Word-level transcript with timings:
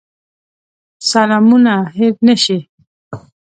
سلامونه 1.11 1.73
هېر 1.95 2.13
نه 2.27 2.35
شي. 2.43 2.59